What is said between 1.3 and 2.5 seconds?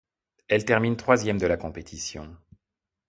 de la compétition.